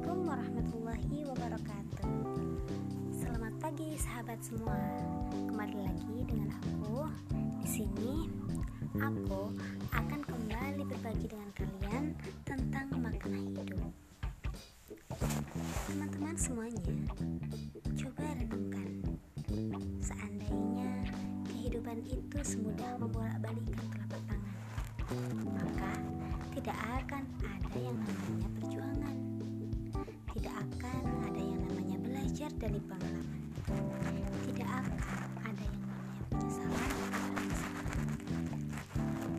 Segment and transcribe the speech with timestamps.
[0.00, 2.08] Assalamualaikum warahmatullahi wabarakatuh.
[3.20, 4.80] Selamat pagi sahabat semua.
[5.28, 7.04] Kembali lagi dengan aku.
[7.60, 8.24] Di sini
[8.96, 9.52] aku
[9.92, 12.16] akan kembali berbagi dengan kalian
[12.48, 13.92] Tentang makna hidup.
[15.84, 16.80] Teman-teman semuanya
[17.92, 19.04] Coba renungkan.
[20.00, 21.12] Seandainya
[21.44, 24.56] kehidupan itu semudah membolak-balikan telapak tangan
[25.44, 25.92] Maka
[26.56, 28.89] tidak akan ada yang namanya perjuangan.
[32.60, 33.40] Dari pengalaman
[34.44, 35.00] tidak akan
[35.48, 36.92] ada yang namanya penyesalan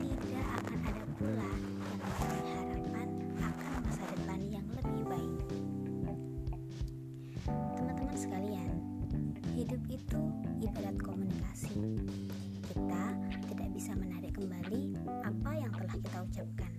[0.02, 5.38] Tidak akan ada pula yang namanya harapan akan masa depan yang lebih baik.
[7.78, 8.70] Teman-teman sekalian,
[9.54, 10.22] hidup itu
[10.66, 11.78] ibarat komunikasi.
[12.74, 13.04] Kita
[13.54, 16.74] tidak bisa menarik kembali apa yang telah kita ucapkan.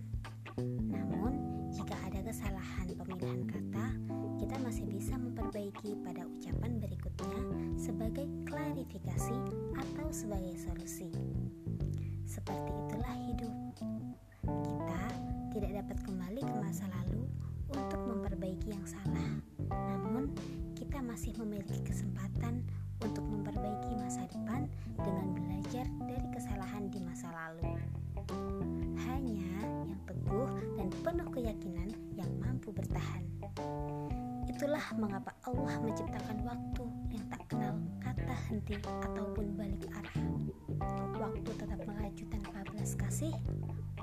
[4.72, 7.40] Masih bisa memperbaiki pada ucapan berikutnya
[7.76, 9.36] sebagai klarifikasi
[9.76, 11.12] atau sebagai solusi.
[12.24, 13.52] Seperti itulah hidup.
[14.40, 15.04] Kita
[15.52, 17.28] tidak dapat kembali ke masa lalu
[17.68, 19.44] untuk memperbaiki yang salah.
[19.68, 20.32] Namun,
[20.72, 22.64] kita masih memiliki kesempatan
[23.04, 27.76] untuk memperbaiki masa depan dengan belajar dari kesalahan di masa lalu.
[29.04, 29.52] Hanya
[29.84, 30.48] yang teguh
[30.80, 33.20] dan penuh keyakinan yang mampu bertahan.
[34.62, 40.14] Itulah mengapa Allah menciptakan waktu yang tak kenal kata henti ataupun balik arah.
[41.18, 43.34] Waktu tetap melaju tanpa belas kasih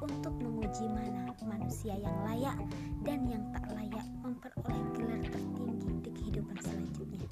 [0.03, 2.59] untuk menguji mana manusia yang layak
[3.07, 7.23] dan yang tak layak memperoleh gelar tertinggi di kehidupan selanjutnya.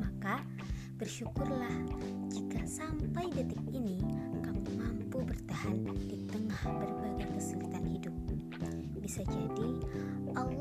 [0.00, 0.40] Maka
[0.96, 1.84] bersyukurlah
[2.32, 4.00] jika sampai detik ini
[4.40, 8.16] kamu mampu bertahan di tengah berbagai kesulitan hidup.
[9.04, 9.68] Bisa jadi
[10.36, 10.59] Allah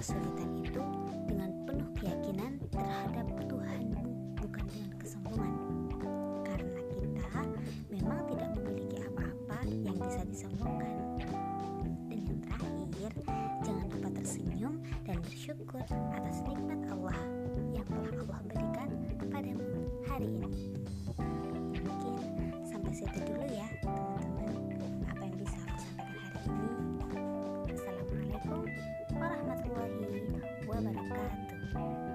[0.00, 0.80] kesulitan itu
[1.28, 5.52] dengan penuh keyakinan terhadap Tuhanmu, bukan dengan kesombongan.
[6.40, 7.44] Karena kita
[7.92, 11.20] memang tidak memiliki apa-apa yang bisa disombongkan.
[12.08, 13.12] Dan yang terakhir,
[13.60, 14.74] jangan lupa tersenyum
[15.04, 17.20] dan bersyukur atas nikmat Allah
[17.76, 18.88] yang telah Allah berikan
[19.28, 19.68] padamu
[20.08, 20.79] hari ini.
[31.72, 32.09] Thank you.